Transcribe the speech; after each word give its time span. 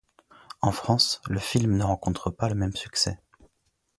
En 0.61 0.71
France, 0.71 1.21
le 1.27 1.37
film 1.37 1.77
ne 1.77 1.83
rencontre 1.83 2.31
pas 2.31 2.49
le 2.49 2.55
même 2.55 2.75
succès. 2.75 3.19